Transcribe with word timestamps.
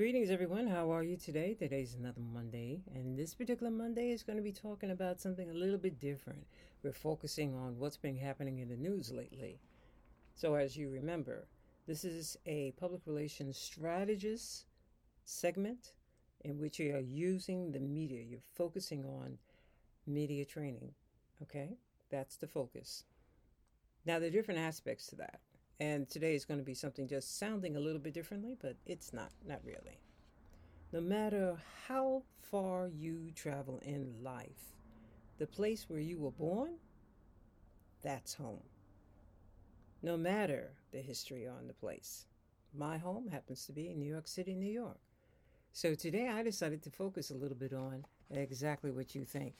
Greetings, 0.00 0.30
everyone. 0.30 0.66
How 0.66 0.90
are 0.94 1.02
you 1.02 1.18
today? 1.18 1.52
Today's 1.52 1.94
another 1.94 2.22
Monday, 2.22 2.80
and 2.94 3.18
this 3.18 3.34
particular 3.34 3.70
Monday 3.70 4.12
is 4.12 4.22
going 4.22 4.38
to 4.38 4.42
be 4.42 4.50
talking 4.50 4.92
about 4.92 5.20
something 5.20 5.50
a 5.50 5.52
little 5.52 5.76
bit 5.76 6.00
different. 6.00 6.46
We're 6.82 6.94
focusing 6.94 7.54
on 7.54 7.78
what's 7.78 7.98
been 7.98 8.16
happening 8.16 8.60
in 8.60 8.70
the 8.70 8.78
news 8.78 9.12
lately. 9.12 9.60
So, 10.36 10.54
as 10.54 10.74
you 10.74 10.88
remember, 10.88 11.48
this 11.86 12.02
is 12.06 12.38
a 12.46 12.72
public 12.80 13.02
relations 13.04 13.58
strategist 13.58 14.64
segment 15.26 15.92
in 16.46 16.58
which 16.58 16.78
you 16.78 16.94
are 16.94 17.00
using 17.00 17.70
the 17.70 17.78
media. 17.78 18.22
You're 18.22 18.40
focusing 18.54 19.04
on 19.04 19.36
media 20.06 20.46
training. 20.46 20.94
Okay? 21.42 21.76
That's 22.08 22.36
the 22.36 22.48
focus. 22.48 23.04
Now, 24.06 24.18
there 24.18 24.28
are 24.28 24.32
different 24.32 24.60
aspects 24.60 25.08
to 25.08 25.16
that. 25.16 25.40
And 25.80 26.06
today 26.10 26.34
is 26.34 26.44
going 26.44 26.60
to 26.60 26.64
be 26.64 26.74
something 26.74 27.08
just 27.08 27.38
sounding 27.38 27.76
a 27.76 27.80
little 27.80 27.98
bit 27.98 28.12
differently, 28.12 28.54
but 28.60 28.76
it's 28.84 29.14
not, 29.14 29.30
not 29.48 29.60
really. 29.64 29.98
No 30.92 31.00
matter 31.00 31.56
how 31.88 32.22
far 32.42 32.88
you 32.88 33.30
travel 33.34 33.80
in 33.82 34.12
life, 34.22 34.74
the 35.38 35.46
place 35.46 35.88
where 35.88 36.00
you 36.00 36.18
were 36.18 36.32
born, 36.32 36.72
that's 38.02 38.34
home. 38.34 38.60
No 40.02 40.18
matter 40.18 40.70
the 40.92 40.98
history 40.98 41.46
on 41.46 41.66
the 41.66 41.72
place. 41.72 42.26
My 42.76 42.98
home 42.98 43.28
happens 43.28 43.64
to 43.66 43.72
be 43.72 43.88
in 43.88 43.98
New 43.98 44.10
York 44.10 44.28
City, 44.28 44.54
New 44.54 44.70
York. 44.70 45.00
So 45.72 45.94
today 45.94 46.28
I 46.28 46.42
decided 46.42 46.82
to 46.82 46.90
focus 46.90 47.30
a 47.30 47.34
little 47.34 47.56
bit 47.56 47.72
on 47.72 48.04
exactly 48.30 48.90
what 48.90 49.14
you 49.14 49.24
think. 49.24 49.54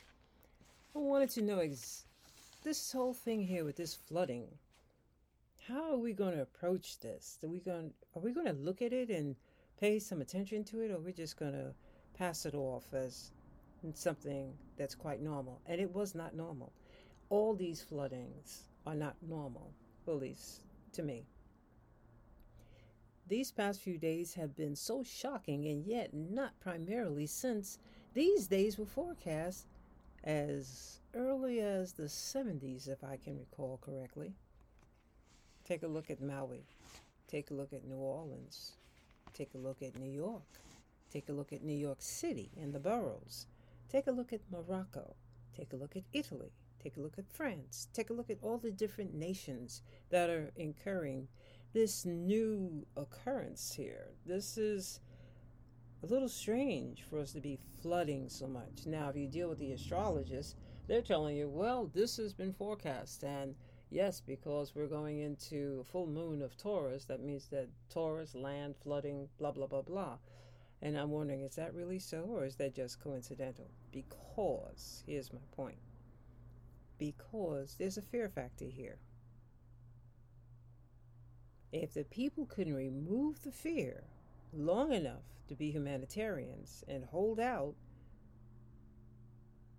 I 0.94 0.98
wanted 0.98 1.30
to 1.30 1.42
know 1.42 1.60
ex- 1.60 2.04
this 2.62 2.92
whole 2.92 3.14
thing 3.14 3.42
here 3.42 3.64
with 3.64 3.76
this 3.76 3.94
flooding 3.94 4.48
how 5.70 5.92
are 5.92 5.98
we 5.98 6.12
going 6.12 6.34
to 6.34 6.42
approach 6.42 6.98
this? 7.00 7.38
Are 7.42 7.48
we 7.48 7.60
going 7.60 7.92
are 8.14 8.22
we 8.22 8.32
going 8.32 8.46
to 8.46 8.52
look 8.52 8.82
at 8.82 8.92
it 8.92 9.10
and 9.10 9.36
pay 9.78 9.98
some 9.98 10.20
attention 10.20 10.64
to 10.64 10.80
it, 10.82 10.90
or 10.90 10.96
are 10.96 11.00
we 11.00 11.12
just 11.12 11.38
going 11.38 11.52
to 11.52 11.72
pass 12.14 12.44
it 12.44 12.54
off 12.54 12.92
as 12.92 13.32
something 13.94 14.52
that's 14.76 14.94
quite 14.94 15.22
normal? 15.22 15.60
And 15.66 15.80
it 15.80 15.92
was 15.92 16.14
not 16.14 16.34
normal. 16.34 16.72
All 17.28 17.54
these 17.54 17.80
floodings 17.80 18.64
are 18.86 18.94
not 18.94 19.16
normal, 19.26 19.72
at 20.06 20.16
least 20.16 20.62
to 20.92 21.02
me. 21.02 21.26
These 23.28 23.52
past 23.52 23.80
few 23.80 23.96
days 23.96 24.34
have 24.34 24.56
been 24.56 24.74
so 24.74 25.04
shocking, 25.04 25.66
and 25.68 25.86
yet 25.86 26.12
not 26.12 26.58
primarily 26.58 27.26
since 27.26 27.78
these 28.12 28.48
days 28.48 28.76
were 28.76 28.86
forecast 28.86 29.66
as 30.24 31.00
early 31.14 31.60
as 31.60 31.92
the 31.92 32.04
70s, 32.04 32.88
if 32.88 33.04
I 33.04 33.16
can 33.16 33.38
recall 33.38 33.78
correctly. 33.80 34.34
Take 35.70 35.84
a 35.84 35.86
look 35.86 36.10
at 36.10 36.20
Maui. 36.20 36.64
Take 37.28 37.52
a 37.52 37.54
look 37.54 37.72
at 37.72 37.84
New 37.84 37.94
Orleans. 37.94 38.72
Take 39.32 39.54
a 39.54 39.58
look 39.58 39.82
at 39.82 39.96
New 40.00 40.10
York. 40.10 40.42
Take 41.12 41.28
a 41.28 41.32
look 41.32 41.52
at 41.52 41.62
New 41.62 41.76
York 41.76 41.98
City 42.00 42.50
and 42.60 42.72
the 42.72 42.80
boroughs. 42.80 43.46
Take 43.88 44.08
a 44.08 44.10
look 44.10 44.32
at 44.32 44.40
Morocco. 44.50 45.14
Take 45.56 45.72
a 45.72 45.76
look 45.76 45.94
at 45.94 46.02
Italy. 46.12 46.50
Take 46.82 46.96
a 46.96 47.00
look 47.00 47.18
at 47.18 47.32
France. 47.32 47.86
Take 47.94 48.10
a 48.10 48.12
look 48.12 48.30
at 48.30 48.38
all 48.42 48.58
the 48.58 48.72
different 48.72 49.14
nations 49.14 49.82
that 50.08 50.28
are 50.28 50.50
incurring 50.56 51.28
this 51.72 52.04
new 52.04 52.84
occurrence 52.96 53.72
here. 53.72 54.08
This 54.26 54.58
is 54.58 54.98
a 56.02 56.06
little 56.06 56.28
strange 56.28 57.04
for 57.08 57.20
us 57.20 57.30
to 57.34 57.40
be 57.40 57.60
flooding 57.80 58.28
so 58.28 58.48
much. 58.48 58.86
Now, 58.86 59.08
if 59.08 59.14
you 59.14 59.28
deal 59.28 59.48
with 59.48 59.60
the 59.60 59.72
astrologists, 59.72 60.56
they're 60.88 61.00
telling 61.00 61.36
you, 61.36 61.48
well, 61.48 61.88
this 61.94 62.16
has 62.16 62.32
been 62.32 62.52
forecast 62.52 63.22
and 63.22 63.54
Yes, 63.90 64.20
because 64.20 64.74
we're 64.74 64.86
going 64.86 65.18
into 65.18 65.78
a 65.80 65.84
full 65.84 66.06
moon 66.06 66.42
of 66.42 66.56
Taurus. 66.56 67.04
That 67.06 67.22
means 67.22 67.48
that 67.48 67.68
Taurus, 67.92 68.34
land, 68.34 68.76
flooding, 68.82 69.28
blah, 69.38 69.50
blah, 69.50 69.66
blah, 69.66 69.82
blah. 69.82 70.18
And 70.80 70.96
I'm 70.96 71.10
wondering, 71.10 71.42
is 71.42 71.56
that 71.56 71.74
really 71.74 71.98
so, 71.98 72.20
or 72.22 72.44
is 72.44 72.56
that 72.56 72.74
just 72.74 73.00
coincidental? 73.00 73.68
Because, 73.90 75.02
here's 75.06 75.32
my 75.32 75.40
point 75.54 75.78
because 77.00 77.76
there's 77.78 77.96
a 77.96 78.02
fear 78.02 78.28
factor 78.28 78.66
here. 78.66 78.98
If 81.72 81.94
the 81.94 82.04
people 82.04 82.46
couldn't 82.46 82.74
remove 82.74 83.42
the 83.42 83.50
fear 83.50 84.04
long 84.52 84.92
enough 84.92 85.24
to 85.48 85.54
be 85.54 85.70
humanitarians 85.70 86.84
and 86.86 87.04
hold 87.04 87.40
out, 87.40 87.74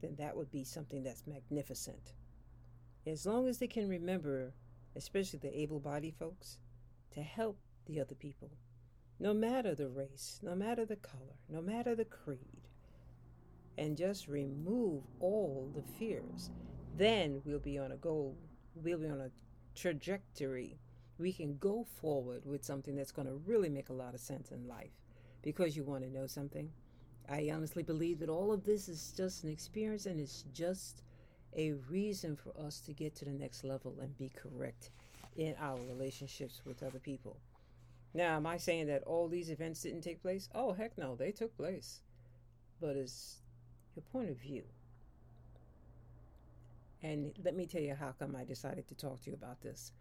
then 0.02 0.16
that 0.18 0.36
would 0.36 0.52
be 0.52 0.64
something 0.64 1.04
that's 1.04 1.28
magnificent 1.28 2.14
as 3.06 3.26
long 3.26 3.48
as 3.48 3.58
they 3.58 3.68
can 3.68 3.88
remember, 3.88 4.54
especially 4.96 5.40
the 5.40 5.60
able 5.60 5.80
bodied 5.80 6.16
folks, 6.16 6.60
to 7.12 7.22
help 7.22 7.58
the 7.86 8.00
other 8.00 8.16
people, 8.16 8.52
no 9.20 9.34
matter 9.34 9.76
the 9.76 9.88
race, 9.88 10.40
no 10.42 10.56
matter 10.56 10.86
the 10.86 10.96
color, 10.96 11.36
no 11.50 11.62
matter 11.62 11.96
the 11.96 12.06
creed, 12.06 12.68
and 13.78 13.98
just 13.98 14.28
remove 14.28 15.04
all 15.20 15.72
the 15.76 15.82
fears, 15.82 16.50
then 16.98 17.42
we'll 17.46 17.60
be 17.60 17.78
on 17.78 17.92
a 17.92 17.98
goal, 17.98 18.36
we'll 18.76 19.00
be 19.00 19.08
on 19.08 19.22
a 19.22 19.32
trajectory. 19.76 20.78
We 21.18 21.34
can 21.34 21.58
go 21.58 21.86
forward 22.02 22.46
with 22.46 22.64
something 22.64 22.96
that's 22.96 23.12
going 23.12 23.28
to 23.28 23.42
really 23.46 23.70
make 23.70 23.90
a 23.90 23.94
lot 23.94 24.14
of 24.14 24.20
sense 24.20 24.52
in 24.52 24.68
life. 24.68 24.92
Because 25.42 25.76
you 25.76 25.84
want 25.84 26.04
to 26.04 26.10
know 26.10 26.28
something? 26.28 26.72
I 27.30 27.52
honestly 27.54 27.84
believe 27.84 28.20
that 28.20 28.30
all 28.30 28.52
of 28.52 28.64
this 28.64 28.90
is 28.90 29.14
just 29.16 29.44
an 29.44 29.50
experience 29.50 30.06
and 30.06 30.20
it's 30.20 30.44
just 30.54 31.04
a 31.56 31.74
reason 31.90 32.36
for 32.36 32.54
us 32.60 32.80
to 32.82 32.94
get 32.94 33.16
to 33.16 33.26
the 33.26 33.32
next 33.32 33.64
level 33.64 33.96
and 34.02 34.18
be 34.18 34.32
correct 34.36 34.90
in 35.36 35.56
our 35.60 35.78
relationships 35.90 36.62
with 36.66 36.84
other 36.84 37.00
people. 37.00 37.38
Now, 38.14 38.36
am 38.36 38.46
I 38.46 38.58
saying 38.58 38.88
that 38.88 39.04
all 39.04 39.28
these 39.28 39.50
events 39.50 39.84
didn't 39.84 40.02
take 40.02 40.22
place? 40.22 40.50
Oh, 40.54 40.74
heck 40.74 40.98
no, 40.98 41.16
they 41.16 41.32
took 41.32 41.56
place. 41.56 42.02
But 42.82 42.96
it's 42.96 43.38
your 43.96 44.04
point 44.12 44.30
of 44.30 44.38
view. 44.38 44.64
And 47.04 47.34
let 47.44 47.56
me 47.56 47.66
tell 47.66 47.82
you 47.82 47.96
how 47.96 48.14
come 48.20 48.36
I 48.36 48.44
decided 48.44 48.88
to 48.90 48.96
talk 48.96 49.22
to 49.22 49.30
you 49.30 49.36
about 49.36 49.62
this. 49.62 49.92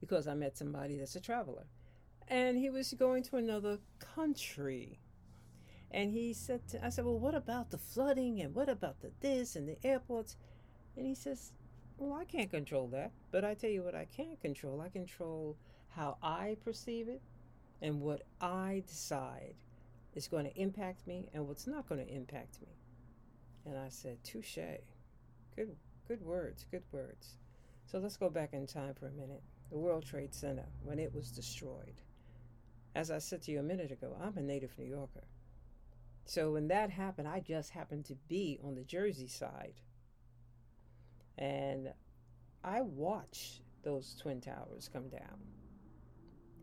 Because 0.00 0.26
I 0.26 0.34
met 0.34 0.58
somebody 0.58 0.98
that's 0.98 1.16
a 1.16 1.20
traveler. 1.20 1.64
And 2.28 2.58
he 2.58 2.70
was 2.70 2.92
going 2.94 3.22
to 3.24 3.36
another 3.36 3.78
country. 4.14 4.98
And 5.90 6.12
he 6.12 6.32
said, 6.32 6.66
to, 6.68 6.84
I 6.84 6.88
said, 6.88 7.04
well, 7.04 7.18
what 7.18 7.34
about 7.34 7.70
the 7.70 7.78
flooding 7.78 8.40
and 8.40 8.54
what 8.54 8.68
about 8.68 9.00
the 9.00 9.12
this 9.20 9.54
and 9.54 9.68
the 9.68 9.78
airports? 9.86 10.36
And 10.96 11.06
he 11.06 11.14
says, 11.14 11.52
Well, 11.98 12.12
I 12.12 12.24
can't 12.24 12.50
control 12.50 12.88
that. 12.88 13.12
But 13.30 13.44
I 13.44 13.54
tell 13.54 13.70
you 13.70 13.82
what 13.82 13.94
I 13.94 14.06
can 14.06 14.36
control. 14.36 14.80
I 14.80 14.88
control 14.88 15.56
how 15.90 16.16
I 16.22 16.56
perceive 16.64 17.08
it 17.08 17.22
and 17.82 18.00
what 18.00 18.22
I 18.40 18.82
decide 18.86 19.54
is 20.14 20.28
going 20.28 20.44
to 20.44 20.56
impact 20.56 21.06
me 21.06 21.28
and 21.34 21.46
what's 21.46 21.66
not 21.66 21.88
going 21.88 22.04
to 22.04 22.12
impact 22.12 22.60
me. 22.62 22.68
And 23.66 23.78
I 23.78 23.88
said, 23.88 24.22
Touche. 24.24 24.58
Good 25.56 25.76
good 26.08 26.22
words, 26.22 26.66
good 26.70 26.82
words. 26.92 27.34
So 27.86 27.98
let's 27.98 28.16
go 28.16 28.28
back 28.28 28.52
in 28.52 28.66
time 28.66 28.94
for 28.94 29.06
a 29.06 29.12
minute. 29.12 29.42
The 29.70 29.78
World 29.78 30.04
Trade 30.04 30.34
Center, 30.34 30.66
when 30.82 30.98
it 30.98 31.14
was 31.14 31.30
destroyed. 31.30 32.00
As 32.94 33.10
I 33.10 33.18
said 33.18 33.42
to 33.42 33.52
you 33.52 33.60
a 33.60 33.62
minute 33.62 33.90
ago, 33.90 34.16
I'm 34.22 34.36
a 34.36 34.42
native 34.42 34.78
New 34.78 34.86
Yorker. 34.86 35.24
So 36.26 36.52
when 36.52 36.68
that 36.68 36.90
happened, 36.90 37.28
I 37.28 37.40
just 37.40 37.70
happened 37.70 38.04
to 38.06 38.14
be 38.28 38.58
on 38.62 38.74
the 38.74 38.84
Jersey 38.84 39.28
side 39.28 39.80
and 41.38 41.92
I 42.62 42.82
watched 42.82 43.62
those 43.82 44.14
Twin 44.20 44.40
Towers 44.40 44.88
come 44.92 45.08
down. 45.08 45.38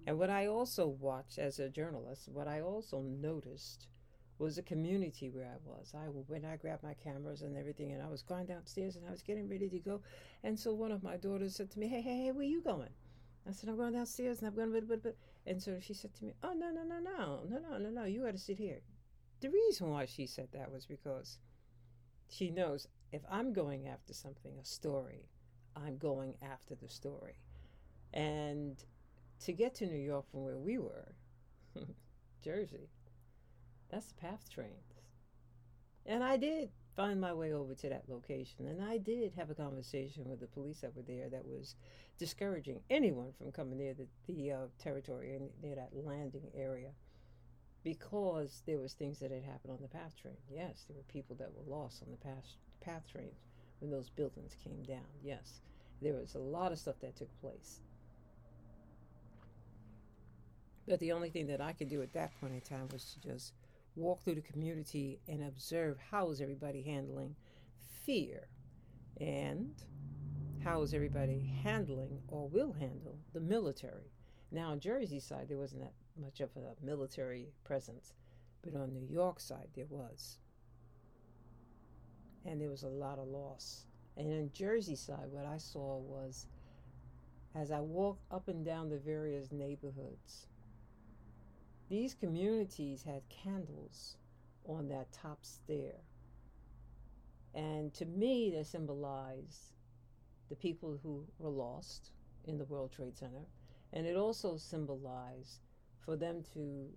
And 0.07 0.17
what 0.17 0.29
I 0.29 0.47
also 0.47 0.87
watched 0.87 1.37
as 1.37 1.59
a 1.59 1.69
journalist, 1.69 2.27
what 2.27 2.47
I 2.47 2.61
also 2.61 3.01
noticed 3.01 3.87
was 4.39 4.55
the 4.55 4.63
community 4.63 5.29
where 5.29 5.45
I 5.45 5.57
was. 5.63 5.93
I 5.93 6.05
when 6.05 6.43
I 6.43 6.55
grabbed 6.55 6.81
my 6.81 6.95
cameras 6.95 7.43
and 7.43 7.55
everything, 7.55 7.91
and 7.91 8.01
I 8.01 8.07
was 8.07 8.23
going 8.23 8.47
downstairs 8.47 8.95
and 8.95 9.05
I 9.07 9.11
was 9.11 9.21
getting 9.21 9.47
ready 9.47 9.69
to 9.69 9.79
go. 9.79 10.01
And 10.43 10.59
so 10.59 10.73
one 10.73 10.91
of 10.91 11.03
my 11.03 11.17
daughters 11.17 11.55
said 11.55 11.69
to 11.71 11.79
me, 11.79 11.87
"Hey, 11.87 12.01
hey, 12.01 12.23
hey, 12.23 12.31
where 12.31 12.43
you 12.43 12.61
going?" 12.61 12.89
I 13.47 13.51
said, 13.51 13.69
"I'm 13.69 13.77
going 13.77 13.93
downstairs 13.93 14.39
and 14.39 14.47
I'm 14.47 14.55
going." 14.55 14.71
Blah, 14.71 14.81
blah, 14.81 14.95
blah. 14.97 15.11
And 15.45 15.61
so 15.61 15.79
she 15.79 15.93
said 15.93 16.15
to 16.15 16.25
me, 16.25 16.33
"Oh 16.41 16.53
no, 16.53 16.71
no, 16.71 16.83
no, 16.83 16.99
no, 16.99 17.43
no, 17.47 17.59
no, 17.59 17.77
no, 17.77 17.89
no! 17.91 18.05
You 18.05 18.23
got 18.23 18.31
to 18.31 18.39
sit 18.39 18.57
here." 18.57 18.81
The 19.41 19.49
reason 19.49 19.91
why 19.91 20.05
she 20.05 20.25
said 20.25 20.49
that 20.53 20.71
was 20.71 20.87
because 20.87 21.37
she 22.27 22.49
knows 22.49 22.87
if 23.11 23.21
I'm 23.29 23.53
going 23.53 23.87
after 23.87 24.13
something, 24.13 24.53
a 24.59 24.65
story, 24.65 25.29
I'm 25.75 25.97
going 25.97 26.35
after 26.41 26.75
the 26.75 26.89
story. 26.89 27.35
And 28.13 28.83
to 29.45 29.53
get 29.53 29.75
to 29.75 29.85
New 29.85 29.99
York 29.99 30.29
from 30.31 30.43
where 30.43 30.57
we 30.57 30.77
were, 30.77 31.15
Jersey, 32.43 32.89
that's 33.89 34.07
the 34.07 34.15
PATH 34.15 34.49
trains. 34.49 35.01
And 36.05 36.23
I 36.23 36.37
did 36.37 36.69
find 36.95 37.19
my 37.21 37.33
way 37.33 37.53
over 37.53 37.73
to 37.75 37.89
that 37.89 38.09
location. 38.09 38.67
And 38.67 38.81
I 38.81 38.97
did 38.97 39.33
have 39.37 39.49
a 39.49 39.55
conversation 39.55 40.25
with 40.29 40.39
the 40.39 40.47
police 40.47 40.81
that 40.81 40.95
were 40.95 41.03
there 41.03 41.29
that 41.29 41.45
was 41.45 41.75
discouraging 42.17 42.81
anyone 42.89 43.31
from 43.37 43.51
coming 43.51 43.77
near 43.77 43.93
the, 43.93 44.07
the 44.27 44.51
uh, 44.51 44.57
territory 44.77 45.35
and 45.35 45.49
near 45.61 45.75
that 45.75 45.89
landing 45.93 46.49
area 46.55 46.91
because 47.83 48.61
there 48.65 48.77
was 48.77 48.93
things 48.93 49.19
that 49.19 49.31
had 49.31 49.43
happened 49.43 49.73
on 49.73 49.81
the 49.81 49.87
PATH 49.87 50.15
train. 50.21 50.37
Yes, 50.49 50.85
there 50.87 50.95
were 50.95 51.03
people 51.11 51.35
that 51.37 51.51
were 51.53 51.75
lost 51.75 52.03
on 52.03 52.11
the 52.11 52.17
PATH 52.17 52.45
PATH 52.81 53.07
trains 53.11 53.47
when 53.79 53.91
those 53.91 54.09
buildings 54.09 54.55
came 54.63 54.83
down. 54.83 55.05
Yes, 55.23 55.61
there 56.01 56.13
was 56.13 56.35
a 56.35 56.39
lot 56.39 56.71
of 56.71 56.79
stuff 56.79 56.99
that 57.01 57.15
took 57.15 57.41
place. 57.41 57.81
But 60.87 60.99
the 60.99 61.11
only 61.11 61.29
thing 61.29 61.47
that 61.47 61.61
I 61.61 61.73
could 61.73 61.89
do 61.89 62.01
at 62.01 62.13
that 62.13 62.31
point 62.39 62.53
in 62.53 62.61
time 62.61 62.87
was 62.91 63.13
to 63.13 63.29
just 63.29 63.53
walk 63.95 64.23
through 64.23 64.35
the 64.35 64.41
community 64.41 65.19
and 65.27 65.43
observe 65.43 65.97
how 66.11 66.29
is 66.29 66.41
everybody 66.41 66.81
handling 66.81 67.35
fear 68.03 68.47
and 69.19 69.73
how 70.63 70.81
is 70.81 70.93
everybody 70.93 71.53
handling 71.63 72.19
or 72.27 72.47
will 72.47 72.73
handle 72.73 73.17
the 73.33 73.39
military. 73.39 74.11
Now 74.51 74.71
on 74.71 74.79
Jersey 74.79 75.19
side 75.19 75.47
there 75.47 75.57
wasn't 75.57 75.81
that 75.81 75.93
much 76.19 76.39
of 76.39 76.49
a 76.55 76.85
military 76.85 77.53
presence, 77.63 78.13
but 78.61 78.75
on 78.75 78.93
New 78.93 79.07
York 79.09 79.39
side 79.39 79.69
there 79.75 79.87
was. 79.89 80.37
And 82.45 82.59
there 82.59 82.69
was 82.69 82.83
a 82.83 82.87
lot 82.87 83.19
of 83.19 83.27
loss. 83.27 83.85
And 84.17 84.27
in 84.27 84.51
Jersey 84.53 84.95
side 84.95 85.27
what 85.29 85.45
I 85.45 85.57
saw 85.57 85.97
was 85.97 86.47
as 87.55 87.71
I 87.71 87.79
walked 87.79 88.23
up 88.31 88.47
and 88.47 88.65
down 88.65 88.89
the 88.89 88.97
various 88.97 89.51
neighborhoods 89.51 90.47
these 91.91 92.13
communities 92.13 93.03
had 93.03 93.21
candles 93.27 94.15
on 94.65 94.87
that 94.87 95.11
top 95.11 95.39
stair. 95.41 95.95
And 97.53 97.93
to 97.95 98.05
me, 98.05 98.49
they 98.49 98.63
symbolized 98.63 99.73
the 100.47 100.55
people 100.55 100.97
who 101.03 101.25
were 101.37 101.49
lost 101.49 102.11
in 102.45 102.57
the 102.57 102.63
World 102.63 102.93
Trade 102.93 103.17
Center. 103.17 103.45
And 103.91 104.07
it 104.07 104.15
also 104.15 104.55
symbolized 104.55 105.59
for 105.99 106.15
them 106.15 106.43
to 106.53 106.87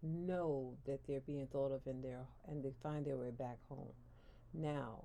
know 0.00 0.76
that 0.86 1.04
they're 1.04 1.18
being 1.18 1.48
thought 1.48 1.72
of 1.72 1.84
in 1.88 2.00
their 2.00 2.20
and 2.46 2.62
they 2.62 2.72
find 2.84 3.04
their 3.04 3.16
way 3.16 3.32
back 3.32 3.58
home. 3.68 3.92
Now, 4.56 5.04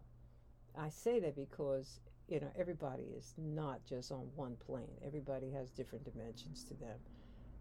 I 0.77 0.89
say 0.89 1.19
that 1.19 1.35
because 1.35 1.99
you 2.29 2.39
know 2.39 2.51
everybody 2.57 3.03
is 3.17 3.33
not 3.37 3.83
just 3.85 4.11
on 4.11 4.29
one 4.35 4.55
plane. 4.65 4.97
Everybody 5.05 5.51
has 5.51 5.69
different 5.69 6.05
dimensions 6.05 6.63
to 6.65 6.73
them. 6.75 6.97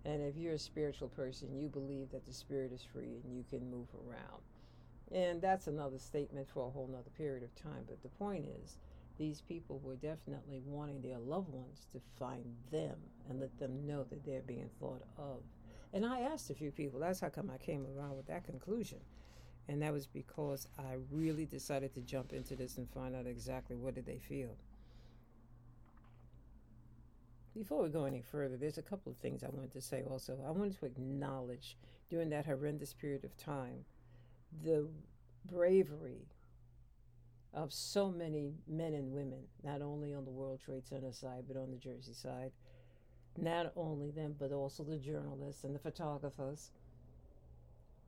And 0.04 0.22
if 0.22 0.36
you're 0.36 0.54
a 0.54 0.58
spiritual 0.58 1.08
person, 1.08 1.54
you 1.54 1.68
believe 1.68 2.10
that 2.12 2.24
the 2.24 2.32
spirit 2.32 2.72
is 2.72 2.82
free 2.82 3.20
and 3.24 3.36
you 3.36 3.44
can 3.50 3.70
move 3.70 3.88
around. 4.06 4.42
And 5.12 5.42
that's 5.42 5.66
another 5.66 5.98
statement 5.98 6.48
for 6.48 6.66
a 6.66 6.70
whole 6.70 6.88
nother 6.90 7.10
period 7.18 7.42
of 7.42 7.54
time. 7.56 7.84
But 7.86 8.02
the 8.02 8.08
point 8.08 8.46
is, 8.62 8.78
these 9.18 9.42
people 9.42 9.80
were 9.84 9.96
definitely 9.96 10.62
wanting 10.64 11.02
their 11.02 11.18
loved 11.18 11.50
ones 11.50 11.86
to 11.92 12.00
find 12.18 12.44
them 12.70 12.96
and 13.28 13.40
let 13.40 13.58
them 13.58 13.86
know 13.86 14.04
that 14.04 14.24
they're 14.24 14.40
being 14.42 14.70
thought 14.78 15.02
of. 15.18 15.42
And 15.92 16.06
I 16.06 16.20
asked 16.20 16.48
a 16.50 16.54
few 16.54 16.70
people, 16.70 17.00
that's 17.00 17.20
how 17.20 17.28
come 17.28 17.50
I 17.50 17.58
came 17.58 17.84
around 17.84 18.16
with 18.16 18.26
that 18.28 18.44
conclusion. 18.44 19.00
And 19.70 19.80
that 19.82 19.92
was 19.92 20.08
because 20.08 20.66
I 20.76 20.96
really 21.12 21.46
decided 21.46 21.94
to 21.94 22.00
jump 22.00 22.32
into 22.32 22.56
this 22.56 22.76
and 22.76 22.90
find 22.90 23.14
out 23.14 23.28
exactly 23.28 23.76
what 23.76 23.94
did 23.94 24.04
they 24.04 24.18
feel. 24.18 24.56
Before 27.54 27.84
we 27.84 27.88
go 27.88 28.04
any 28.04 28.20
further, 28.20 28.56
there's 28.56 28.78
a 28.78 28.82
couple 28.82 29.12
of 29.12 29.18
things 29.18 29.44
I 29.44 29.48
wanted 29.48 29.70
to 29.74 29.80
say 29.80 30.02
also. 30.10 30.38
I 30.44 30.50
wanted 30.50 30.76
to 30.80 30.86
acknowledge 30.86 31.76
during 32.10 32.30
that 32.30 32.46
horrendous 32.46 32.92
period 32.92 33.24
of 33.24 33.36
time 33.36 33.84
the 34.64 34.88
bravery 35.48 36.26
of 37.54 37.72
so 37.72 38.10
many 38.10 38.54
men 38.66 38.92
and 38.92 39.12
women, 39.12 39.44
not 39.62 39.82
only 39.82 40.12
on 40.12 40.24
the 40.24 40.32
World 40.32 40.58
Trade 40.64 40.84
Center 40.84 41.12
side, 41.12 41.44
but 41.46 41.56
on 41.56 41.70
the 41.70 41.76
Jersey 41.76 42.12
side. 42.12 42.50
Not 43.38 43.72
only 43.76 44.10
them, 44.10 44.34
but 44.36 44.50
also 44.50 44.82
the 44.82 44.96
journalists 44.96 45.62
and 45.62 45.76
the 45.76 45.78
photographers. 45.78 46.72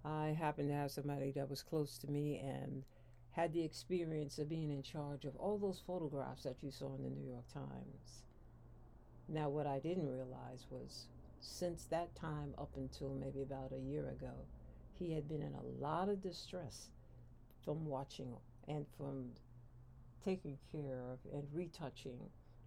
I 0.05 0.29
happened 0.39 0.69
to 0.69 0.75
have 0.75 0.91
somebody 0.91 1.31
that 1.33 1.49
was 1.49 1.63
close 1.63 1.97
to 1.99 2.11
me 2.11 2.39
and 2.39 2.85
had 3.33 3.53
the 3.53 3.65
experience 3.65 4.39
of 4.39 4.49
being 4.49 4.71
in 4.71 4.83
charge 4.83 5.25
of 5.25 5.37
all 5.37 5.59
those 5.59 5.83
photographs 5.87 6.43
that 6.43 6.63
you 6.63 6.71
saw 6.71 6.95
in 6.95 7.03
the 7.03 7.11
New 7.11 7.27
York 7.27 7.49
Times. 7.53 8.25
Now, 9.29 9.49
what 9.49 9.67
I 9.67 9.79
didn't 9.79 10.11
realize 10.11 10.67
was 10.71 11.07
since 11.41 11.85
that 11.85 12.15
time 12.15 12.55
up 12.59 12.71
until 12.77 13.15
maybe 13.15 13.43
about 13.43 13.73
a 13.73 13.79
year 13.79 14.09
ago, 14.11 14.47
he 14.99 15.13
had 15.13 15.29
been 15.29 15.43
in 15.43 15.55
a 15.55 15.83
lot 15.83 16.09
of 16.09 16.23
distress 16.23 16.89
from 17.65 17.87
watching 17.87 18.37
and 18.69 18.87
from 18.97 19.31
taking 20.25 20.59
care 20.71 21.01
of 21.11 21.19
and 21.33 21.47
retouching 21.53 22.19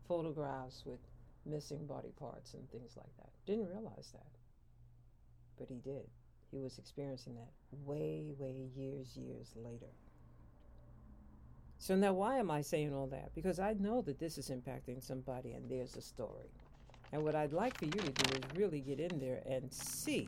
photographs 0.07 0.83
with 0.85 0.99
missing 1.45 1.85
body 1.85 2.11
parts 2.19 2.53
and 2.53 2.69
things 2.71 2.97
like 2.97 3.15
that. 3.17 3.29
Didn't 3.45 3.69
realize 3.69 4.09
that. 4.13 4.39
But 5.57 5.69
he 5.69 5.75
did. 5.75 6.07
He 6.55 6.61
was 6.61 6.77
experiencing 6.77 7.35
that 7.35 7.49
way, 7.85 8.31
way 8.37 8.69
years, 8.77 9.17
years 9.17 9.51
later. 9.57 9.91
So 11.79 11.97
now, 11.97 12.13
why 12.13 12.37
am 12.37 12.49
I 12.49 12.61
saying 12.61 12.93
all 12.93 13.07
that? 13.07 13.35
Because 13.35 13.59
I 13.59 13.73
know 13.73 14.01
that 14.03 14.19
this 14.19 14.37
is 14.37 14.49
impacting 14.49 15.03
somebody 15.03 15.51
and 15.51 15.69
there's 15.69 15.97
a 15.97 16.01
story. 16.01 16.49
And 17.11 17.23
what 17.23 17.35
I'd 17.35 17.51
like 17.51 17.77
for 17.77 17.85
you 17.85 17.91
to 17.91 18.09
do 18.09 18.37
is 18.37 18.57
really 18.57 18.79
get 18.79 19.01
in 19.01 19.19
there 19.19 19.41
and 19.45 19.71
see 19.73 20.27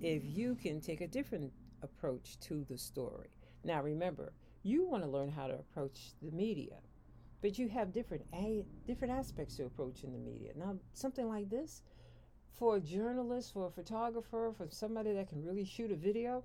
if 0.00 0.24
you 0.24 0.56
can 0.56 0.80
take 0.80 1.00
a 1.00 1.06
different 1.06 1.52
approach 1.84 2.40
to 2.40 2.66
the 2.68 2.76
story. 2.76 3.28
Now, 3.62 3.80
remember, 3.80 4.32
you 4.64 4.88
want 4.88 5.04
to 5.04 5.08
learn 5.08 5.30
how 5.30 5.46
to 5.46 5.54
approach 5.54 6.14
the 6.20 6.32
media, 6.32 6.78
but 7.42 7.60
you 7.60 7.68
have 7.68 7.92
different 7.92 8.24
a, 8.34 8.64
different 8.88 9.14
aspects 9.14 9.56
to 9.58 9.66
approach 9.66 10.02
in 10.02 10.12
the 10.12 10.18
media. 10.18 10.50
Now, 10.56 10.78
something 10.94 11.28
like 11.28 11.48
this, 11.48 11.82
for 12.58 12.76
a 12.76 12.80
journalist, 12.80 13.52
for 13.52 13.66
a 13.66 13.70
photographer, 13.70 14.52
for 14.56 14.66
somebody 14.70 15.12
that 15.12 15.28
can 15.28 15.44
really 15.44 15.64
shoot 15.64 15.90
a 15.90 15.96
video. 15.96 16.44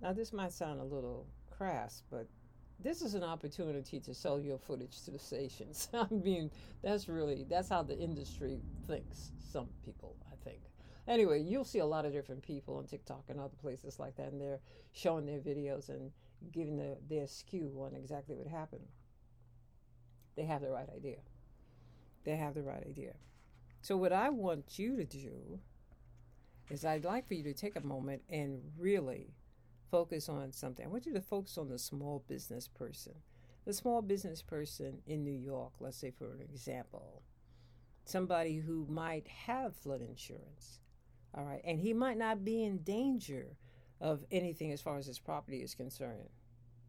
Now, 0.00 0.12
this 0.12 0.32
might 0.32 0.52
sound 0.52 0.80
a 0.80 0.84
little 0.84 1.26
crass, 1.50 2.02
but 2.10 2.28
this 2.80 3.02
is 3.02 3.14
an 3.14 3.24
opportunity 3.24 3.98
to 4.00 4.14
sell 4.14 4.40
your 4.40 4.58
footage 4.58 5.02
to 5.02 5.10
the 5.10 5.18
stations. 5.18 5.88
I 5.94 6.06
mean, 6.10 6.50
that's 6.82 7.08
really 7.08 7.44
that's 7.48 7.68
how 7.68 7.82
the 7.82 7.98
industry 7.98 8.60
thinks. 8.86 9.32
Some 9.52 9.68
people, 9.84 10.14
I 10.30 10.36
think. 10.44 10.60
Anyway, 11.08 11.40
you'll 11.40 11.64
see 11.64 11.78
a 11.80 11.86
lot 11.86 12.04
of 12.04 12.12
different 12.12 12.42
people 12.42 12.76
on 12.76 12.86
TikTok 12.86 13.24
and 13.28 13.40
other 13.40 13.56
places 13.60 13.98
like 13.98 14.14
that, 14.16 14.30
and 14.32 14.40
they're 14.40 14.60
showing 14.92 15.26
their 15.26 15.40
videos 15.40 15.88
and 15.88 16.12
giving 16.52 16.76
the, 16.76 16.96
their 17.08 17.26
skew 17.26 17.72
on 17.80 17.94
exactly 17.94 18.36
what 18.36 18.46
happened. 18.46 18.86
They 20.36 20.44
have 20.44 20.60
the 20.60 20.70
right 20.70 20.88
idea. 20.94 21.16
They 22.24 22.36
have 22.36 22.54
the 22.54 22.62
right 22.62 22.84
idea. 22.86 23.14
So, 23.88 23.96
what 23.96 24.12
I 24.12 24.28
want 24.28 24.78
you 24.78 24.98
to 24.98 25.04
do 25.06 25.60
is, 26.68 26.84
I'd 26.84 27.06
like 27.06 27.26
for 27.26 27.32
you 27.32 27.42
to 27.44 27.54
take 27.54 27.74
a 27.74 27.80
moment 27.80 28.20
and 28.28 28.60
really 28.76 29.32
focus 29.90 30.28
on 30.28 30.52
something. 30.52 30.84
I 30.84 30.90
want 30.90 31.06
you 31.06 31.14
to 31.14 31.22
focus 31.22 31.56
on 31.56 31.70
the 31.70 31.78
small 31.78 32.22
business 32.28 32.68
person. 32.68 33.14
The 33.64 33.72
small 33.72 34.02
business 34.02 34.42
person 34.42 34.98
in 35.06 35.24
New 35.24 35.32
York, 35.32 35.72
let's 35.80 35.96
say 35.96 36.10
for 36.10 36.34
an 36.34 36.42
example, 36.42 37.22
somebody 38.04 38.58
who 38.58 38.86
might 38.90 39.26
have 39.26 39.74
flood 39.74 40.02
insurance, 40.02 40.80
all 41.34 41.44
right, 41.44 41.62
and 41.64 41.80
he 41.80 41.94
might 41.94 42.18
not 42.18 42.44
be 42.44 42.62
in 42.62 42.82
danger 42.82 43.56
of 44.02 44.22
anything 44.30 44.70
as 44.70 44.82
far 44.82 44.98
as 44.98 45.06
his 45.06 45.18
property 45.18 45.62
is 45.62 45.74
concerned. 45.74 46.28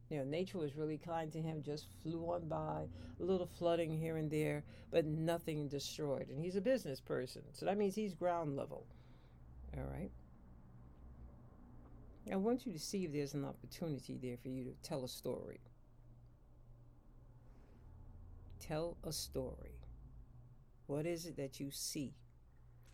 You 0.10 0.18
know, 0.18 0.24
nature 0.24 0.58
was 0.58 0.76
really 0.76 0.98
kind 0.98 1.32
to 1.32 1.42
him, 1.42 1.62
just 1.64 1.86
flew 2.02 2.24
on 2.32 2.48
by, 2.48 2.86
a 3.20 3.24
little 3.24 3.48
flooding 3.58 3.96
here 3.96 4.18
and 4.18 4.30
there, 4.30 4.64
but 4.92 5.06
nothing 5.06 5.68
destroyed. 5.68 6.30
And 6.30 6.44
he's 6.44 6.56
a 6.56 6.62
business 6.62 7.00
person, 7.00 7.44
so 7.54 7.66
that 7.66 7.78
means 7.78 7.94
he's 7.94 8.16
ground 8.16 8.56
level. 8.56 8.86
All 9.78 9.84
right. 9.84 10.10
I 12.32 12.36
want 12.36 12.66
you 12.66 12.74
to 12.74 12.80
see 12.80 13.06
if 13.06 13.12
there's 13.12 13.34
an 13.34 13.46
opportunity 13.46 14.18
there 14.22 14.38
for 14.38 14.50
you 14.50 14.64
to 14.64 14.74
tell 14.84 15.04
a 15.04 15.08
story. 15.08 15.60
Tell 18.60 18.98
a 19.04 19.12
story. 19.12 19.80
What 20.88 21.06
is 21.06 21.26
it 21.26 21.38
that 21.38 21.60
you 21.60 21.70
see? 21.72 22.14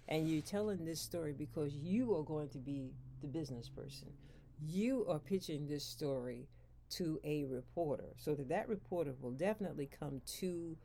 And 0.07 0.29
you're 0.29 0.41
telling 0.41 0.85
this 0.85 1.01
story 1.01 1.33
because 1.33 1.73
you 1.73 2.15
are 2.15 2.23
going 2.23 2.49
to 2.49 2.59
be 2.59 2.91
the 3.21 3.27
business 3.27 3.69
person. 3.69 4.09
You 4.65 5.05
are 5.09 5.19
pitching 5.19 5.67
this 5.67 5.83
story 5.83 6.47
to 6.97 7.19
a 7.23 7.45
reporter 7.45 8.13
so 8.17 8.35
that 8.35 8.49
that 8.49 8.67
reporter 8.67 9.13
will 9.21 9.31
definitely 9.31 9.89
come 9.99 10.21
to 10.25 10.77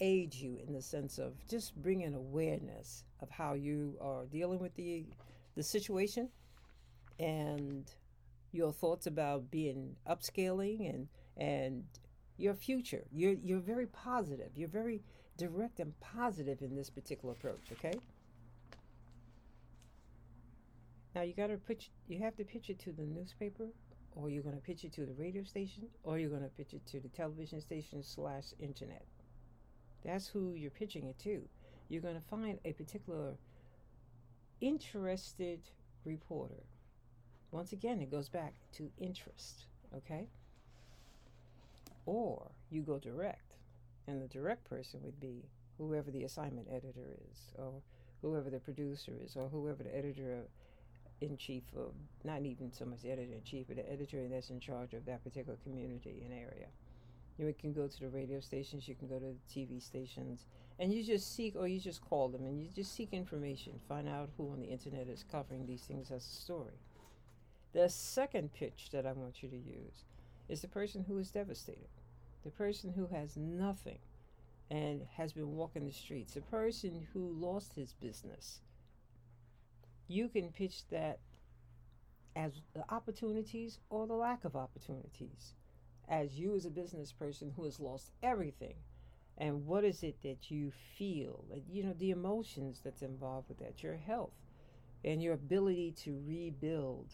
aid 0.00 0.34
you 0.34 0.58
in 0.66 0.72
the 0.72 0.82
sense 0.82 1.18
of 1.18 1.34
just 1.48 1.74
bringing 1.82 2.14
awareness 2.14 3.04
of 3.20 3.30
how 3.30 3.54
you 3.54 3.96
are 4.00 4.26
dealing 4.26 4.58
with 4.58 4.74
the 4.76 5.04
the 5.56 5.62
situation 5.62 6.28
and 7.18 7.90
your 8.52 8.72
thoughts 8.72 9.06
about 9.06 9.50
being 9.50 9.96
upscaling 10.08 10.88
and 10.88 11.08
and 11.36 11.84
your 12.36 12.54
future. 12.54 13.04
You're 13.12 13.34
you're 13.42 13.60
very 13.60 13.86
positive. 13.86 14.50
You're 14.54 14.68
very 14.68 15.02
direct 15.36 15.80
and 15.80 15.98
positive 16.00 16.62
in 16.62 16.74
this 16.74 16.90
particular 16.90 17.32
approach. 17.34 17.72
Okay. 17.72 17.98
Now 21.14 21.22
you 21.22 21.34
got 21.34 21.48
to 21.48 21.56
put 21.56 21.88
you 22.06 22.20
have 22.20 22.36
to 22.36 22.44
pitch 22.44 22.70
it 22.70 22.78
to 22.80 22.92
the 22.92 23.02
newspaper, 23.02 23.66
or 24.18 24.28
you're 24.28 24.42
going 24.42 24.56
to 24.56 24.60
pitch 24.60 24.84
it 24.84 24.92
to 24.92 25.06
the 25.06 25.14
radio 25.14 25.44
station, 25.44 25.84
or 26.02 26.18
you're 26.18 26.28
going 26.28 26.42
to 26.42 26.48
pitch 26.48 26.74
it 26.74 26.84
to 26.86 27.00
the 27.00 27.08
television 27.08 27.60
station 27.60 28.02
slash 28.02 28.52
internet. 28.58 29.06
That's 30.04 30.26
who 30.26 30.54
you're 30.54 30.70
pitching 30.70 31.06
it 31.06 31.18
to. 31.20 31.42
You're 31.88 32.02
going 32.02 32.16
to 32.16 32.20
find 32.20 32.58
a 32.64 32.72
particular 32.72 33.34
interested 34.60 35.60
reporter 36.04 36.64
once 37.50 37.72
again, 37.72 38.00
it 38.00 38.10
goes 38.10 38.28
back 38.28 38.52
to 38.74 38.90
interest, 38.98 39.64
okay? 39.96 40.26
Or 42.04 42.50
you 42.70 42.82
go 42.82 42.98
direct, 42.98 43.56
and 44.06 44.20
the 44.20 44.28
direct 44.28 44.68
person 44.68 45.00
would 45.02 45.18
be 45.18 45.44
whoever 45.78 46.10
the 46.10 46.24
assignment 46.24 46.68
editor 46.70 47.16
is, 47.30 47.52
or 47.56 47.80
whoever 48.22 48.50
the 48.50 48.58
producer 48.58 49.12
is 49.24 49.36
or 49.36 49.48
whoever 49.48 49.82
the 49.82 49.96
editor 49.96 50.42
in 51.20 51.36
chief 51.36 51.62
of, 51.76 51.92
not 52.24 52.42
even 52.42 52.72
so 52.72 52.84
much 52.84 53.02
the 53.02 53.10
editor 53.10 53.32
in 53.32 53.42
chief, 53.42 53.66
but 53.68 53.76
the 53.76 53.90
editor 53.90 54.26
that's 54.28 54.50
in 54.50 54.60
charge 54.60 54.94
of 54.94 55.04
that 55.06 55.22
particular 55.24 55.58
community 55.64 56.22
and 56.24 56.32
area. 56.32 56.68
You 57.38 57.54
can 57.58 57.72
go 57.72 57.86
to 57.86 58.00
the 58.00 58.08
radio 58.08 58.40
stations, 58.40 58.88
you 58.88 58.94
can 58.94 59.08
go 59.08 59.18
to 59.18 59.26
the 59.26 59.36
TV 59.52 59.80
stations, 59.82 60.46
and 60.78 60.92
you 60.92 61.04
just 61.04 61.34
seek, 61.34 61.54
or 61.56 61.68
you 61.68 61.80
just 61.80 62.00
call 62.08 62.28
them, 62.28 62.44
and 62.44 62.60
you 62.60 62.68
just 62.74 62.94
seek 62.94 63.12
information. 63.12 63.74
Find 63.88 64.08
out 64.08 64.30
who 64.36 64.50
on 64.50 64.60
the 64.60 64.66
internet 64.66 65.08
is 65.08 65.24
covering 65.30 65.66
these 65.66 65.82
things 65.82 66.10
as 66.10 66.24
a 66.24 66.42
story. 66.42 66.78
The 67.72 67.88
second 67.88 68.52
pitch 68.54 68.88
that 68.92 69.06
I 69.06 69.12
want 69.12 69.42
you 69.42 69.48
to 69.48 69.56
use 69.56 70.04
is 70.48 70.62
the 70.62 70.68
person 70.68 71.04
who 71.06 71.18
is 71.18 71.30
devastated, 71.30 71.88
the 72.42 72.50
person 72.50 72.92
who 72.92 73.06
has 73.06 73.36
nothing 73.36 73.98
and 74.70 75.02
has 75.16 75.32
been 75.32 75.54
walking 75.54 75.84
the 75.84 75.92
streets, 75.92 76.34
the 76.34 76.40
person 76.40 77.06
who 77.12 77.32
lost 77.38 77.74
his 77.74 77.92
business. 77.94 78.60
You 80.08 80.28
can 80.28 80.50
pitch 80.50 80.88
that 80.88 81.18
as 82.34 82.62
the 82.72 82.84
opportunities 82.88 83.78
or 83.90 84.06
the 84.06 84.14
lack 84.14 84.44
of 84.44 84.56
opportunities. 84.56 85.54
As 86.08 86.38
you 86.38 86.54
as 86.54 86.64
a 86.64 86.70
business 86.70 87.12
person 87.12 87.52
who 87.54 87.64
has 87.64 87.78
lost 87.78 88.10
everything 88.22 88.76
and 89.36 89.66
what 89.66 89.84
is 89.84 90.02
it 90.02 90.22
that 90.22 90.50
you 90.50 90.72
feel? 90.96 91.44
You 91.70 91.84
know 91.84 91.92
the 91.92 92.10
emotions 92.10 92.80
that's 92.82 93.02
involved 93.02 93.48
with 93.48 93.58
that 93.58 93.82
your 93.82 93.96
health 93.96 94.32
and 95.04 95.22
your 95.22 95.34
ability 95.34 95.92
to 96.04 96.20
rebuild 96.26 97.12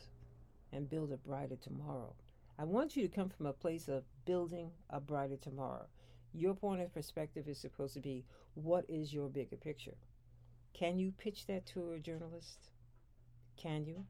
and 0.72 0.88
build 0.88 1.12
a 1.12 1.16
brighter 1.16 1.56
tomorrow. 1.56 2.14
I 2.58 2.64
want 2.64 2.96
you 2.96 3.02
to 3.02 3.14
come 3.14 3.28
from 3.28 3.46
a 3.46 3.52
place 3.52 3.88
of 3.88 4.04
building 4.24 4.70
a 4.88 5.00
brighter 5.00 5.36
tomorrow. 5.36 5.86
Your 6.32 6.54
point 6.54 6.80
of 6.80 6.94
perspective 6.94 7.48
is 7.48 7.58
supposed 7.58 7.94
to 7.94 8.00
be 8.00 8.24
what 8.54 8.84
is 8.88 9.12
your 9.12 9.28
bigger 9.28 9.56
picture? 9.56 9.96
Can 10.72 10.98
you 10.98 11.12
pitch 11.18 11.46
that 11.46 11.66
to 11.66 11.92
a 11.92 11.98
journalist 11.98 12.70
can 13.56 13.84
you 13.84 14.06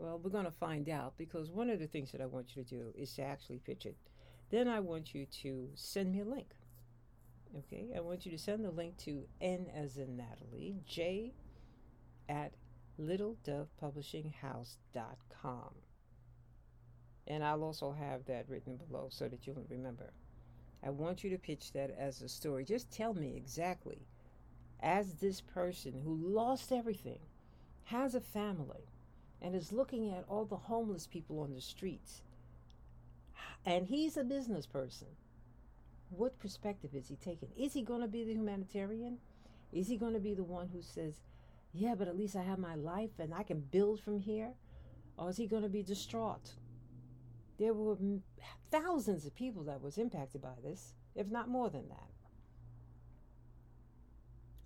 well, 0.00 0.18
we're 0.18 0.30
going 0.30 0.46
to 0.46 0.50
find 0.50 0.88
out 0.88 1.18
because 1.18 1.50
one 1.50 1.68
of 1.68 1.78
the 1.78 1.86
things 1.86 2.10
that 2.12 2.22
I 2.22 2.26
want 2.26 2.56
you 2.56 2.64
to 2.64 2.68
do 2.68 2.94
is 2.96 3.12
to 3.14 3.22
actually 3.22 3.58
pitch 3.58 3.84
it. 3.84 3.98
Then 4.48 4.66
I 4.66 4.80
want 4.80 5.14
you 5.14 5.26
to 5.42 5.68
send 5.74 6.12
me 6.12 6.20
a 6.20 6.24
link. 6.24 6.54
Okay, 7.58 7.88
I 7.94 8.00
want 8.00 8.24
you 8.24 8.32
to 8.32 8.38
send 8.38 8.64
the 8.64 8.70
link 8.70 8.96
to 8.98 9.26
N 9.42 9.66
as 9.74 9.98
in 9.98 10.16
Natalie, 10.16 10.80
J 10.86 11.34
at 12.30 12.54
littledovepublishinghouse.com. 12.98 15.74
And 17.26 17.44
I'll 17.44 17.62
also 17.62 17.92
have 17.92 18.24
that 18.24 18.48
written 18.48 18.76
below 18.76 19.08
so 19.10 19.28
that 19.28 19.46
you'll 19.46 19.66
remember. 19.68 20.14
I 20.82 20.88
want 20.90 21.22
you 21.22 21.28
to 21.30 21.38
pitch 21.38 21.72
that 21.72 21.90
as 21.98 22.22
a 22.22 22.28
story. 22.28 22.64
Just 22.64 22.90
tell 22.90 23.12
me 23.12 23.36
exactly, 23.36 24.06
as 24.80 25.12
this 25.14 25.42
person 25.42 26.00
who 26.02 26.14
lost 26.14 26.72
everything, 26.72 27.20
has 27.90 28.14
a 28.14 28.20
family, 28.20 28.86
and 29.42 29.54
is 29.54 29.72
looking 29.72 30.10
at 30.10 30.24
all 30.28 30.44
the 30.44 30.56
homeless 30.56 31.06
people 31.06 31.40
on 31.40 31.52
the 31.54 31.60
streets. 31.60 32.22
And 33.66 33.86
he's 33.86 34.16
a 34.16 34.24
business 34.24 34.64
person. 34.64 35.08
What 36.10 36.38
perspective 36.38 36.94
is 36.94 37.08
he 37.08 37.16
taking? 37.16 37.48
Is 37.58 37.72
he 37.72 37.82
going 37.82 38.00
to 38.00 38.08
be 38.08 38.24
the 38.24 38.32
humanitarian? 38.32 39.18
Is 39.72 39.88
he 39.88 39.96
going 39.96 40.12
to 40.12 40.20
be 40.20 40.34
the 40.34 40.44
one 40.44 40.68
who 40.68 40.82
says, 40.82 41.20
Yeah, 41.72 41.94
but 41.96 42.08
at 42.08 42.16
least 42.16 42.36
I 42.36 42.42
have 42.42 42.58
my 42.58 42.74
life 42.74 43.18
and 43.18 43.34
I 43.34 43.42
can 43.42 43.60
build 43.60 44.00
from 44.00 44.20
here? 44.20 44.50
Or 45.16 45.30
is 45.30 45.36
he 45.36 45.46
going 45.46 45.62
to 45.62 45.68
be 45.68 45.82
distraught? 45.82 46.54
There 47.58 47.74
were 47.74 47.96
thousands 48.70 49.26
of 49.26 49.34
people 49.34 49.64
that 49.64 49.82
was 49.82 49.98
impacted 49.98 50.40
by 50.40 50.54
this, 50.62 50.94
if 51.14 51.28
not 51.28 51.48
more 51.48 51.70
than 51.70 51.88
that. 51.88 52.10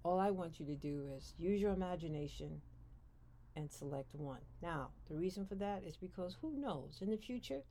All 0.04 0.21
I 0.21 0.31
want 0.31 0.61
you 0.61 0.66
to 0.66 0.76
do 0.76 1.09
is 1.16 1.35
use 1.38 1.61
your 1.61 1.73
imagination 1.73 2.61
and 3.56 3.70
select 3.70 4.14
one. 4.14 4.40
Now, 4.62 4.90
the 5.08 5.16
reason 5.16 5.46
for 5.46 5.54
that 5.56 5.82
is 5.84 5.96
because 5.96 6.37
who 6.40 6.56
knows, 6.56 6.99
in 7.00 7.11
the 7.11 7.16
future, 7.16 7.62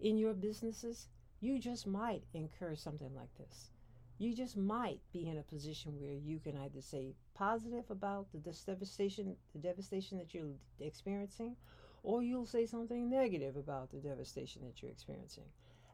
in 0.00 0.18
your 0.18 0.34
businesses, 0.34 1.08
you 1.40 1.58
just 1.58 1.86
might 1.86 2.24
incur 2.34 2.74
something 2.74 3.14
like 3.14 3.34
this. 3.38 3.70
You 4.18 4.34
just 4.34 4.56
might 4.56 5.00
be 5.12 5.28
in 5.28 5.38
a 5.38 5.42
position 5.42 6.00
where 6.00 6.14
you 6.14 6.40
can 6.40 6.56
either 6.56 6.80
say 6.80 7.14
positive 7.34 7.84
about 7.90 8.26
the 8.32 8.38
devastation, 8.38 9.36
the 9.52 9.60
devastation 9.60 10.18
that 10.18 10.34
you're 10.34 10.56
experiencing, 10.80 11.54
or 12.02 12.22
you'll 12.22 12.46
say 12.46 12.66
something 12.66 13.08
negative 13.08 13.56
about 13.56 13.90
the 13.90 13.98
devastation 13.98 14.62
that 14.64 14.82
you're 14.82 14.90
experiencing. 14.90 15.44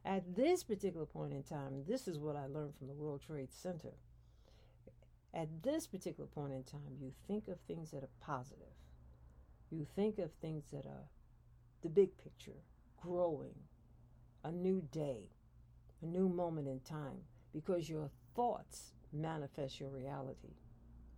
At 0.07 0.37
this 0.37 0.63
particular 0.63 1.07
point 1.07 1.33
in 1.33 1.43
time, 1.43 1.85
this 1.87 2.09
is 2.09 2.19
what 2.19 2.37
I 2.37 2.47
learned 2.47 2.75
from 2.77 2.89
the 2.89 2.95
World 2.95 3.23
Trade 3.27 3.53
Center. 3.53 3.93
At 5.35 5.63
this 5.63 5.87
particular 5.87 6.29
point 6.29 6.53
in 6.53 6.63
time, 6.63 6.97
you 7.01 7.13
think 7.27 7.49
of 7.49 7.59
things 7.61 7.91
that 7.91 8.05
are 8.05 8.11
positive 8.21 8.74
you 9.75 9.87
think 9.97 10.19
of 10.19 10.31
things 10.33 10.65
that 10.73 10.87
are 10.87 11.11
the 11.83 11.89
big 11.89 12.17
picture, 12.17 12.63
growing, 13.01 13.55
a 14.45 14.51
new 14.51 14.83
day, 14.91 15.29
a 16.03 16.07
new 16.07 16.29
moment 16.29 16.69
in 16.69 16.81
time, 16.81 17.21
because 17.53 17.89
your 17.89 18.11
thoughts 18.35 18.93
manifest 19.13 19.81
your 19.81 19.91
reality. 19.91 20.57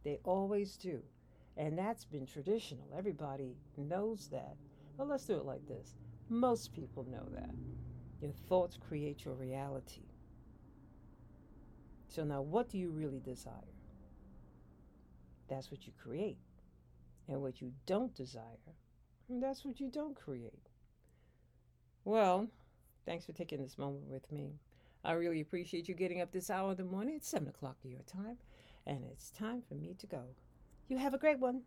They 0.04 0.18
always 0.24 0.76
do. 0.76 1.02
And 1.56 1.78
that's 1.78 2.04
been 2.04 2.26
traditional. 2.26 2.88
Everybody 2.96 3.56
knows 3.76 4.28
that. 4.28 4.56
Well, 4.96 5.08
let's 5.08 5.24
do 5.24 5.36
it 5.36 5.44
like 5.44 5.66
this. 5.66 5.94
Most 6.28 6.72
people 6.72 7.06
know 7.10 7.26
that. 7.34 7.54
Your 8.20 8.32
thoughts 8.48 8.76
create 8.76 9.24
your 9.24 9.34
reality. 9.34 10.08
So 12.08 12.24
now, 12.24 12.42
what 12.42 12.70
do 12.70 12.78
you 12.78 12.90
really 12.90 13.20
desire? 13.20 13.52
That's 15.48 15.70
what 15.70 15.86
you 15.86 15.92
create. 16.02 16.38
And 17.28 17.42
what 17.42 17.60
you 17.60 17.72
don't 17.86 18.14
desire, 18.14 18.42
that's 19.28 19.64
what 19.64 19.80
you 19.80 19.90
don't 19.90 20.14
create. 20.14 20.70
Well, 22.04 22.46
thanks 23.04 23.26
for 23.26 23.32
taking 23.32 23.60
this 23.60 23.78
moment 23.78 24.06
with 24.08 24.30
me. 24.30 24.60
I 25.04 25.12
really 25.12 25.40
appreciate 25.40 25.88
you 25.88 25.94
getting 25.94 26.20
up 26.20 26.32
this 26.32 26.50
hour 26.50 26.70
of 26.70 26.76
the 26.76 26.84
morning. 26.84 27.16
It's 27.16 27.28
7 27.28 27.48
o'clock 27.48 27.76
your 27.84 28.02
time, 28.02 28.36
and 28.86 29.04
it's 29.10 29.30
time 29.30 29.62
for 29.68 29.74
me 29.74 29.94
to 29.98 30.06
go. 30.06 30.22
You 30.88 30.98
have 30.98 31.14
a 31.14 31.18
great 31.18 31.40
one. 31.40 31.62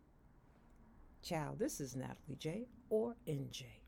Ciao. 1.22 1.54
This 1.58 1.80
is 1.80 1.94
Natalie 1.94 2.36
J. 2.38 2.66
or 2.88 3.16
NJ. 3.26 3.79